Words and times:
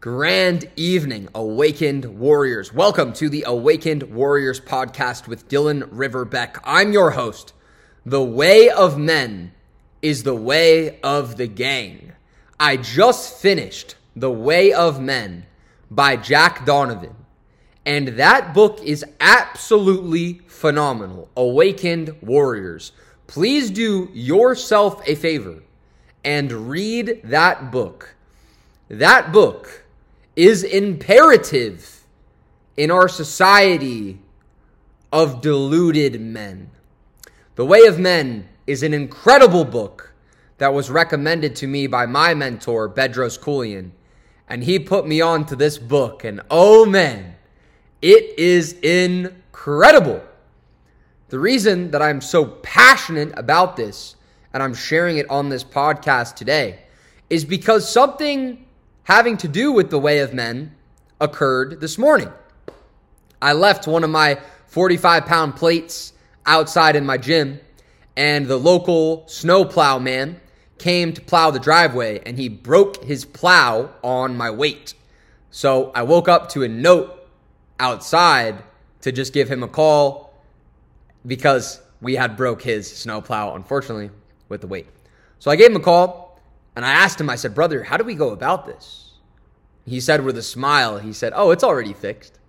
Grand 0.00 0.66
evening, 0.76 1.28
Awakened 1.34 2.06
Warriors. 2.18 2.72
Welcome 2.72 3.12
to 3.12 3.28
the 3.28 3.44
Awakened 3.46 4.04
Warriors 4.04 4.58
podcast 4.58 5.28
with 5.28 5.46
Dylan 5.46 5.82
Riverbeck. 5.90 6.58
I'm 6.64 6.94
your 6.94 7.10
host. 7.10 7.52
The 8.06 8.22
way 8.22 8.70
of 8.70 8.96
men 8.96 9.52
is 10.00 10.22
the 10.22 10.34
way 10.34 10.98
of 11.02 11.36
the 11.36 11.46
gang. 11.46 12.12
I 12.58 12.78
just 12.78 13.42
finished 13.42 13.96
The 14.16 14.30
Way 14.30 14.72
of 14.72 15.02
Men 15.02 15.44
by 15.90 16.16
Jack 16.16 16.64
Donovan, 16.64 17.14
and 17.84 18.08
that 18.08 18.54
book 18.54 18.82
is 18.82 19.04
absolutely 19.20 20.40
phenomenal. 20.46 21.28
Awakened 21.36 22.16
Warriors. 22.22 22.92
Please 23.26 23.70
do 23.70 24.08
yourself 24.14 25.06
a 25.06 25.14
favor 25.14 25.62
and 26.24 26.70
read 26.70 27.20
that 27.24 27.70
book. 27.70 28.14
That 28.88 29.30
book 29.30 29.79
is 30.40 30.62
imperative 30.62 32.06
in 32.74 32.90
our 32.90 33.08
society 33.08 34.18
of 35.12 35.42
deluded 35.42 36.18
men. 36.18 36.70
The 37.56 37.66
Way 37.66 37.84
of 37.84 37.98
Men 37.98 38.48
is 38.66 38.82
an 38.82 38.94
incredible 38.94 39.66
book 39.66 40.14
that 40.56 40.72
was 40.72 40.88
recommended 40.88 41.56
to 41.56 41.66
me 41.66 41.86
by 41.88 42.06
my 42.06 42.32
mentor, 42.32 42.88
Bedros 42.88 43.38
Keuilian. 43.38 43.90
And 44.48 44.64
he 44.64 44.78
put 44.78 45.06
me 45.06 45.20
on 45.20 45.44
to 45.44 45.56
this 45.56 45.76
book, 45.76 46.24
and 46.24 46.40
oh 46.50 46.86
man, 46.86 47.34
it 48.00 48.38
is 48.38 48.72
incredible. 48.80 50.22
The 51.28 51.38
reason 51.38 51.90
that 51.90 52.00
I'm 52.00 52.22
so 52.22 52.46
passionate 52.46 53.38
about 53.38 53.76
this 53.76 54.16
and 54.54 54.62
I'm 54.62 54.74
sharing 54.74 55.18
it 55.18 55.28
on 55.28 55.50
this 55.50 55.64
podcast 55.64 56.36
today 56.36 56.80
is 57.28 57.44
because 57.44 57.86
something 57.86 58.64
having 59.10 59.36
to 59.36 59.48
do 59.48 59.72
with 59.72 59.90
the 59.90 59.98
way 59.98 60.20
of 60.20 60.32
men 60.32 60.72
occurred 61.20 61.80
this 61.80 61.98
morning. 61.98 62.30
I 63.42 63.54
left 63.54 63.88
one 63.88 64.04
of 64.04 64.10
my 64.10 64.38
45 64.68 65.26
pound 65.26 65.56
plates 65.56 66.12
outside 66.46 66.94
in 66.94 67.04
my 67.04 67.18
gym, 67.18 67.58
and 68.16 68.46
the 68.46 68.56
local 68.56 69.26
snowplow 69.26 69.98
man 69.98 70.40
came 70.78 71.12
to 71.12 71.20
plow 71.20 71.50
the 71.50 71.58
driveway 71.58 72.20
and 72.24 72.38
he 72.38 72.48
broke 72.48 73.02
his 73.02 73.24
plow 73.24 73.90
on 74.04 74.36
my 74.36 74.48
weight. 74.48 74.94
So 75.50 75.90
I 75.92 76.04
woke 76.04 76.28
up 76.28 76.48
to 76.50 76.62
a 76.62 76.68
note 76.68 77.28
outside 77.80 78.62
to 79.00 79.10
just 79.10 79.32
give 79.32 79.48
him 79.48 79.64
a 79.64 79.68
call 79.68 80.32
because 81.26 81.82
we 82.00 82.14
had 82.14 82.36
broke 82.36 82.62
his 82.62 82.88
snowplow, 82.96 83.56
unfortunately, 83.56 84.10
with 84.48 84.60
the 84.60 84.68
weight. 84.68 84.86
So 85.40 85.50
I 85.50 85.56
gave 85.56 85.70
him 85.70 85.76
a 85.78 85.80
call 85.80 86.38
and 86.76 86.84
I 86.84 86.92
asked 86.92 87.20
him, 87.20 87.28
I 87.28 87.36
said, 87.36 87.54
Brother, 87.54 87.82
how 87.82 87.96
do 87.96 88.04
we 88.04 88.14
go 88.14 88.30
about 88.30 88.64
this? 88.64 89.09
He 89.86 90.00
said 90.00 90.24
with 90.24 90.36
a 90.36 90.42
smile, 90.42 90.98
he 90.98 91.12
said, 91.12 91.32
Oh, 91.34 91.50
it's 91.50 91.64
already 91.64 91.92
fixed. 91.92 92.36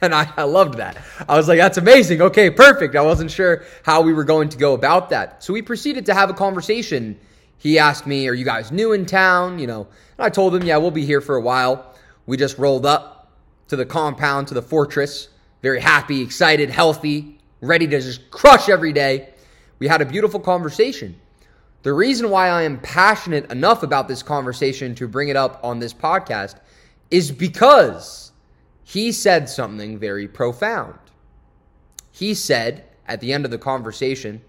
And 0.00 0.14
I, 0.14 0.32
I 0.36 0.44
loved 0.44 0.74
that. 0.74 0.96
I 1.28 1.36
was 1.36 1.48
like, 1.48 1.58
That's 1.58 1.76
amazing. 1.76 2.22
Okay, 2.22 2.50
perfect. 2.50 2.94
I 2.94 3.02
wasn't 3.02 3.32
sure 3.32 3.64
how 3.82 4.02
we 4.02 4.12
were 4.12 4.24
going 4.24 4.48
to 4.50 4.56
go 4.56 4.74
about 4.74 5.10
that. 5.10 5.42
So 5.42 5.52
we 5.52 5.60
proceeded 5.60 6.06
to 6.06 6.14
have 6.14 6.30
a 6.30 6.34
conversation. 6.34 7.18
He 7.56 7.80
asked 7.80 8.06
me, 8.06 8.28
Are 8.28 8.34
you 8.34 8.44
guys 8.44 8.70
new 8.70 8.92
in 8.92 9.06
town? 9.06 9.58
You 9.58 9.66
know, 9.66 9.88
and 10.16 10.24
I 10.24 10.28
told 10.28 10.54
him, 10.54 10.62
Yeah, 10.62 10.76
we'll 10.76 10.92
be 10.92 11.04
here 11.04 11.20
for 11.20 11.34
a 11.34 11.40
while. 11.40 11.94
We 12.26 12.36
just 12.36 12.58
rolled 12.58 12.86
up 12.86 13.32
to 13.68 13.76
the 13.76 13.86
compound, 13.86 14.48
to 14.48 14.54
the 14.54 14.62
fortress, 14.62 15.28
very 15.62 15.80
happy, 15.80 16.22
excited, 16.22 16.70
healthy, 16.70 17.38
ready 17.60 17.86
to 17.88 18.00
just 18.00 18.30
crush 18.30 18.68
every 18.68 18.92
day. 18.92 19.30
We 19.78 19.88
had 19.88 20.00
a 20.00 20.06
beautiful 20.06 20.38
conversation. 20.38 21.18
The 21.82 21.92
reason 21.92 22.30
why 22.30 22.48
I 22.48 22.62
am 22.62 22.78
passionate 22.80 23.50
enough 23.50 23.82
about 23.82 24.08
this 24.08 24.22
conversation 24.22 24.94
to 24.96 25.08
bring 25.08 25.28
it 25.28 25.36
up 25.36 25.60
on 25.62 25.78
this 25.78 25.94
podcast 25.94 26.56
is 27.10 27.32
because 27.32 28.32
he 28.84 29.12
said 29.12 29.48
something 29.48 29.98
very 29.98 30.28
profound. 30.28 30.98
He 32.10 32.34
said 32.34 32.84
at 33.06 33.20
the 33.20 33.32
end 33.32 33.44
of 33.44 33.50
the 33.50 33.58
conversation, 33.58 34.42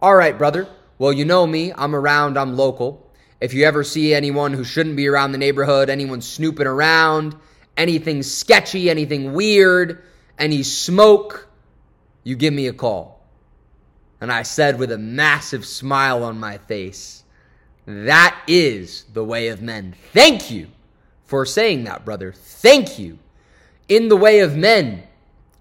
All 0.00 0.14
right, 0.14 0.36
brother, 0.36 0.68
well, 0.98 1.12
you 1.12 1.24
know 1.24 1.46
me, 1.46 1.72
I'm 1.74 1.94
around, 1.94 2.38
I'm 2.38 2.56
local. 2.56 3.10
If 3.40 3.54
you 3.54 3.64
ever 3.64 3.84
see 3.84 4.14
anyone 4.14 4.52
who 4.52 4.64
shouldn't 4.64 4.96
be 4.96 5.06
around 5.06 5.32
the 5.32 5.38
neighborhood, 5.38 5.90
anyone 5.90 6.20
snooping 6.20 6.66
around, 6.66 7.36
anything 7.76 8.22
sketchy, 8.22 8.90
anything 8.90 9.32
weird, 9.32 10.02
any 10.38 10.62
smoke, 10.62 11.48
you 12.24 12.34
give 12.36 12.52
me 12.52 12.66
a 12.66 12.72
call. 12.72 13.24
And 14.20 14.32
I 14.32 14.42
said 14.42 14.78
with 14.78 14.90
a 14.90 14.98
massive 14.98 15.64
smile 15.64 16.24
on 16.24 16.40
my 16.40 16.58
face, 16.58 17.22
That 17.86 18.36
is 18.48 19.04
the 19.12 19.24
way 19.24 19.48
of 19.48 19.62
men. 19.62 19.94
Thank 20.12 20.50
you 20.50 20.68
for 21.28 21.44
saying 21.44 21.84
that, 21.84 22.06
brother. 22.06 22.32
Thank 22.32 22.98
you. 22.98 23.18
In 23.86 24.08
the 24.08 24.16
way 24.16 24.40
of 24.40 24.56
men, 24.56 25.02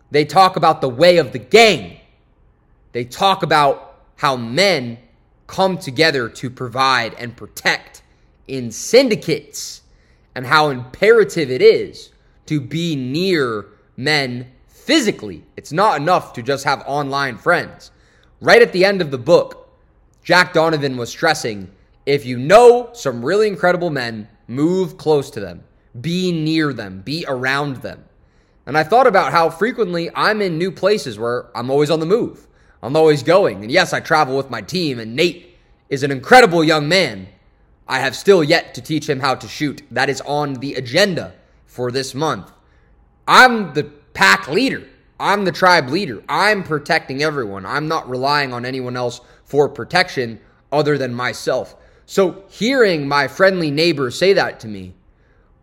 they 0.10 0.24
talk 0.24 0.56
about 0.56 0.80
the 0.80 0.90
way 0.90 1.18
of 1.18 1.34
the 1.34 1.40
gang. 1.40 2.00
They 2.94 3.04
talk 3.04 3.44
about 3.44 4.00
how 4.16 4.38
men 4.38 4.98
come 5.46 5.78
together 5.78 6.30
to 6.30 6.50
provide 6.50 7.14
and 7.16 7.36
protect 7.36 8.02
in 8.48 8.72
syndicates 8.72 9.82
and 10.34 10.46
how 10.48 10.70
imperative 10.70 11.52
it 11.52 11.62
is 11.62 12.12
to 12.46 12.62
be 12.62 12.96
near 12.96 13.66
men 13.98 14.50
physically. 14.68 15.44
It's 15.58 15.74
not 15.74 16.00
enough 16.00 16.32
to 16.34 16.42
just 16.42 16.64
have 16.64 16.82
online 16.88 17.38
friends. 17.38 17.92
Right 18.40 18.62
at 18.62 18.72
the 18.72 18.86
end 18.86 19.02
of 19.02 19.12
the 19.12 19.18
book, 19.18 19.70
Jack 20.24 20.54
Donovan 20.54 20.96
was 20.96 21.10
stressing 21.10 21.70
if 22.06 22.26
you 22.26 22.38
know 22.38 22.90
some 22.94 23.24
really 23.24 23.50
incredible 23.50 23.90
men, 23.90 24.30
move 24.48 24.98
close 24.98 25.30
to 25.32 25.40
them, 25.40 25.64
be 26.00 26.32
near 26.32 26.74
them, 26.74 27.02
be 27.02 27.26
around 27.28 27.78
them. 27.78 28.04
And 28.66 28.78
I 28.78 28.84
thought 28.84 29.08
about 29.08 29.32
how 29.32 29.50
frequently 29.50 30.10
I'm 30.14 30.42
in 30.42 30.58
new 30.58 30.72
places 30.72 31.18
where 31.18 31.50
I'm 31.56 31.70
always 31.70 31.90
on 31.90 32.00
the 32.00 32.06
move. 32.06 32.48
I'm 32.84 32.96
always 32.96 33.24
going. 33.24 33.64
And 33.64 33.72
yes, 33.72 33.94
I 33.94 34.00
travel 34.00 34.36
with 34.36 34.50
my 34.50 34.62
team, 34.62 35.00
and 35.00 35.16
Nate 35.16 35.58
is 35.90 36.04
an 36.04 36.12
incredible 36.12 36.64
young 36.64 36.88
man. 36.88 37.28
I 37.88 38.00
have 38.00 38.16
still 38.16 38.44
yet 38.44 38.74
to 38.76 38.82
teach 38.82 39.08
him 39.08 39.22
how 39.22 39.36
to 39.36 39.48
shoot. 39.48 39.82
That 39.92 40.10
is 40.10 40.22
on 40.22 40.56
the 40.56 40.76
agenda 40.76 41.34
for 41.66 41.92
this 41.92 42.14
month. 42.14 42.52
I'm 43.28 43.74
the 43.74 43.86
pack 44.14 44.48
leader. 44.50 44.84
I'm 45.20 45.46
the 45.46 45.52
tribe 45.52 45.90
leader. 45.90 46.22
I'm 46.28 46.64
protecting 46.64 47.24
everyone. 47.24 47.66
I'm 47.66 47.88
not 47.88 48.10
relying 48.10 48.54
on 48.54 48.66
anyone 48.66 48.98
else 48.98 49.22
for 49.46 49.70
protection 49.70 50.40
other 50.72 50.98
than 50.98 51.14
myself. 51.14 51.76
So 52.10 52.46
hearing 52.48 53.06
my 53.06 53.28
friendly 53.28 53.70
neighbor 53.70 54.12
say 54.12 54.32
that 54.32 54.62
to 54.62 54.68
me 54.70 54.96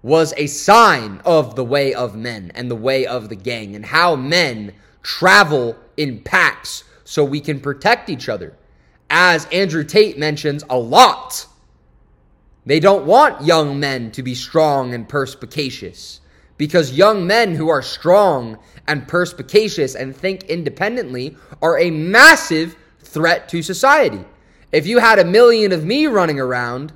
was 0.02 0.34
a 0.36 0.46
sign 0.46 1.22
of 1.24 1.56
the 1.56 1.64
way 1.64 1.94
of 1.94 2.14
men 2.14 2.52
and 2.54 2.70
the 2.70 2.76
way 2.76 3.06
of 3.06 3.30
the 3.30 3.34
gang 3.34 3.74
and 3.74 3.86
how 3.86 4.14
men 4.14 4.74
travel 5.02 5.74
in 5.96 6.20
packs 6.20 6.84
so 7.04 7.24
we 7.24 7.40
can 7.40 7.60
protect 7.60 8.10
each 8.10 8.28
other. 8.28 8.54
As 9.08 9.46
Andrew 9.46 9.84
Tate 9.84 10.18
mentions 10.18 10.62
a 10.68 10.78
lot, 10.78 11.46
they 12.66 12.78
don't 12.78 13.06
want 13.06 13.46
young 13.46 13.80
men 13.80 14.10
to 14.10 14.22
be 14.22 14.34
strong 14.34 14.92
and 14.92 15.08
perspicacious 15.08 16.20
because 16.58 16.92
young 16.92 17.26
men 17.26 17.54
who 17.54 17.70
are 17.70 17.82
strong 17.82 18.58
and 18.86 19.08
perspicacious 19.08 19.94
and 19.94 20.14
think 20.14 20.44
independently 20.44 21.38
are 21.62 21.78
a 21.78 21.90
massive 21.90 22.76
threat 23.00 23.48
to 23.48 23.62
society. 23.62 24.26
If 24.74 24.88
you 24.88 24.98
had 24.98 25.20
a 25.20 25.24
million 25.24 25.70
of 25.70 25.84
me 25.84 26.08
running 26.08 26.40
around, 26.40 26.92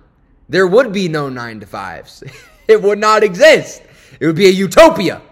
there 0.49 0.67
would 0.67 0.93
be 0.93 1.09
no 1.09 1.29
nine 1.29 1.61
to 1.61 1.67
fives. 1.67 2.25
it 2.69 2.83
would 2.83 2.99
not 2.99 3.23
exist. 3.23 3.85
It 4.19 4.27
would 4.27 4.35
be 4.35 4.49
a 4.49 4.51
utopia, 4.51 5.23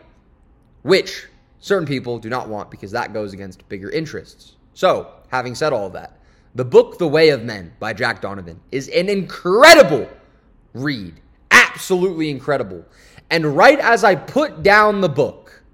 which 0.83 1.27
certain 1.59 1.89
people 1.89 2.21
do 2.21 2.29
not 2.29 2.49
want 2.49 2.71
because 2.71 2.93
that 2.93 3.13
goes 3.13 3.33
against 3.33 3.69
bigger 3.69 3.91
interests. 3.91 4.55
So, 4.75 5.11
having 5.27 5.57
said 5.57 5.73
all 5.73 5.89
of 5.89 5.93
that, 5.95 6.21
the 6.55 6.65
book 6.65 6.99
The 6.99 7.09
Way 7.09 7.31
of 7.31 7.43
Men 7.43 7.73
by 7.81 7.93
Jack 7.93 8.21
Donovan 8.21 8.61
is 8.71 8.87
an 8.91 9.09
incredible 9.09 10.09
read. 10.73 11.21
Absolutely 11.51 12.31
incredible. 12.31 12.85
And 13.29 13.57
right 13.57 13.81
as 13.81 14.05
I 14.05 14.15
put 14.15 14.63
down 14.63 15.01
the 15.01 15.09
book 15.09 15.65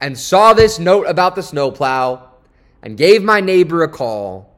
and 0.00 0.18
saw 0.18 0.52
this 0.52 0.80
note 0.80 1.04
about 1.04 1.36
the 1.36 1.44
snowplow 1.44 2.28
and 2.82 2.96
gave 2.96 3.22
my 3.22 3.40
neighbor 3.40 3.84
a 3.84 3.88
call, 3.88 4.51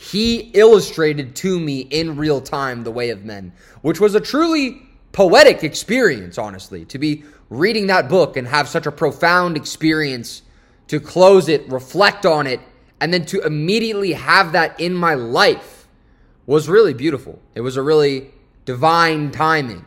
he 0.00 0.52
illustrated 0.54 1.34
to 1.34 1.58
me 1.58 1.80
in 1.80 2.14
real 2.14 2.40
time 2.40 2.84
the 2.84 2.90
way 2.90 3.10
of 3.10 3.24
men, 3.24 3.52
which 3.82 3.98
was 3.98 4.14
a 4.14 4.20
truly 4.20 4.80
poetic 5.10 5.64
experience, 5.64 6.38
honestly, 6.38 6.84
to 6.84 6.98
be 7.00 7.24
reading 7.50 7.88
that 7.88 8.08
book 8.08 8.36
and 8.36 8.46
have 8.46 8.68
such 8.68 8.86
a 8.86 8.92
profound 8.92 9.56
experience 9.56 10.42
to 10.86 11.00
close 11.00 11.48
it, 11.48 11.68
reflect 11.68 12.24
on 12.24 12.46
it, 12.46 12.60
and 13.00 13.12
then 13.12 13.24
to 13.26 13.40
immediately 13.40 14.12
have 14.12 14.52
that 14.52 14.78
in 14.80 14.94
my 14.94 15.14
life 15.14 15.88
was 16.46 16.68
really 16.68 16.94
beautiful. 16.94 17.42
It 17.56 17.62
was 17.62 17.76
a 17.76 17.82
really 17.82 18.30
divine 18.66 19.32
timing. 19.32 19.84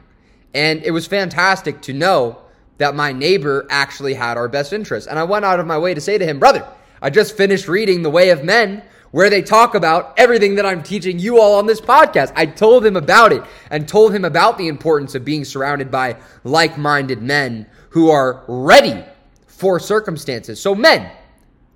And 0.54 0.84
it 0.84 0.92
was 0.92 1.08
fantastic 1.08 1.82
to 1.84 1.94
know 1.94 2.40
that 2.80 2.96
my 2.96 3.14
neighbor 3.14 3.66
actually 3.70 4.16
had 4.16 4.36
our 4.36 4.50
best 4.50 4.74
interest. 4.74 5.08
And 5.08 5.18
I 5.18 5.24
went 5.24 5.46
out 5.46 5.62
of 5.62 5.68
my 5.68 5.78
way 5.78 5.94
to 5.94 6.02
say 6.02 6.18
to 6.18 6.26
him, 6.26 6.38
Brother, 6.38 6.68
I 7.02 7.10
just 7.10 7.38
finished 7.38 7.70
reading 7.70 8.02
The 8.02 8.10
Way 8.10 8.32
of 8.32 8.44
Men. 8.44 8.84
Where 9.12 9.30
they 9.30 9.42
talk 9.42 9.76
about 9.76 10.14
everything 10.18 10.56
that 10.56 10.66
I'm 10.66 10.82
teaching 10.82 11.20
you 11.20 11.40
all 11.40 11.58
on 11.58 11.68
this 11.68 11.82
podcast. 11.82 12.32
I 12.36 12.46
told 12.46 12.86
him 12.86 12.96
about 12.96 13.34
it 13.34 13.44
and 13.70 13.88
told 13.88 14.14
him 14.14 14.26
about 14.26 14.58
the 14.58 14.68
importance 14.68 15.16
of 15.16 15.26
being 15.26 15.46
surrounded 15.46 15.92
by 15.92 16.18
like 16.44 16.78
minded 16.78 17.22
men 17.22 17.68
who 17.90 18.10
are 18.10 18.44
ready 18.48 19.04
for 19.46 19.80
circumstances. 19.80 20.62
So, 20.62 20.74
men, 20.74 21.12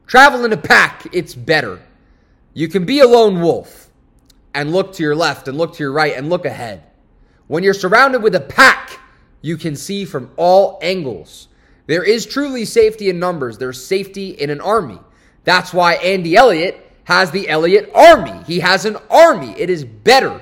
travel 0.08 0.46
in 0.46 0.54
a 0.54 0.58
pack, 0.58 1.08
it's 1.14 1.36
better. 1.36 1.82
You 2.54 2.70
can 2.70 2.86
be 2.86 3.00
a 3.00 3.08
lone 3.08 3.42
wolf 3.42 3.90
and 4.54 4.72
look 4.72 4.94
to 4.94 5.04
your 5.04 5.16
left 5.16 5.50
and 5.50 5.58
look 5.58 5.76
to 5.76 5.84
your 5.84 5.92
right 5.92 6.16
and 6.16 6.30
look 6.30 6.46
ahead. 6.46 6.84
When 7.48 7.64
you're 7.64 7.74
surrounded 7.74 8.24
with 8.24 8.34
a 8.34 8.40
pack, 8.40 8.98
you 9.42 9.58
can 9.58 9.76
see 9.76 10.06
from 10.06 10.32
all 10.38 10.80
angles. 10.82 11.50
There 11.86 12.04
is 12.04 12.26
truly 12.26 12.66
safety 12.66 13.10
in 13.10 13.20
numbers, 13.20 13.58
there's 13.58 13.86
safety 13.86 14.30
in 14.30 14.50
an 14.50 14.62
army. 14.62 15.00
That's 15.44 15.74
why 15.74 15.96
Andy 15.96 16.36
Elliott 16.36 16.85
has 17.06 17.31
the 17.31 17.48
Elliott 17.50 17.90
Army. 17.96 18.44
He 18.46 18.60
has 18.60 18.86
an 18.86 18.98
army. 19.10 19.56
It 19.57 19.69
is 19.69 19.86
better 19.86 20.42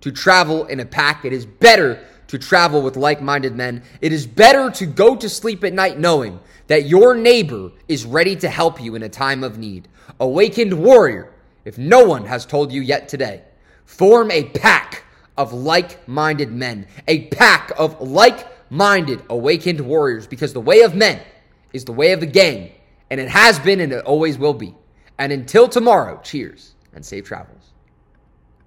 to 0.00 0.12
travel 0.12 0.66
in 0.66 0.80
a 0.80 0.84
pack, 0.84 1.24
it 1.24 1.32
is 1.32 1.44
better 1.46 2.04
to 2.28 2.38
travel 2.38 2.82
with 2.82 2.96
like 2.96 3.22
minded 3.22 3.56
men. 3.56 3.82
It 4.00 4.12
is 4.12 4.26
better 4.26 4.70
to 4.72 4.86
go 4.86 5.16
to 5.16 5.28
sleep 5.28 5.64
at 5.64 5.72
night 5.72 5.98
knowing 5.98 6.38
that 6.66 6.84
your 6.84 7.14
neighbor 7.14 7.72
is 7.88 8.04
ready 8.04 8.36
to 8.36 8.48
help 8.48 8.80
you 8.80 8.94
in 8.94 9.02
a 9.02 9.08
time 9.08 9.42
of 9.42 9.58
need. 9.58 9.88
Awakened 10.20 10.72
warrior, 10.74 11.32
if 11.64 11.78
no 11.78 12.04
one 12.04 12.26
has 12.26 12.46
told 12.46 12.70
you 12.70 12.82
yet 12.82 13.08
today, 13.08 13.42
form 13.86 14.30
a 14.30 14.44
pack 14.44 15.04
of 15.36 15.52
like 15.52 16.06
minded 16.06 16.52
men, 16.52 16.86
a 17.06 17.26
pack 17.28 17.72
of 17.78 18.00
like 18.00 18.46
minded 18.70 19.22
awakened 19.30 19.80
warriors, 19.80 20.26
because 20.26 20.52
the 20.52 20.60
way 20.60 20.82
of 20.82 20.94
men 20.94 21.20
is 21.72 21.84
the 21.86 21.92
way 21.92 22.12
of 22.12 22.20
the 22.20 22.26
game, 22.26 22.70
and 23.10 23.20
it 23.20 23.28
has 23.28 23.58
been 23.58 23.80
and 23.80 23.92
it 23.92 24.04
always 24.04 24.36
will 24.36 24.54
be. 24.54 24.74
And 25.18 25.32
until 25.32 25.68
tomorrow, 25.68 26.20
cheers 26.22 26.74
and 26.94 27.04
safe 27.04 27.24
travels. 27.24 27.72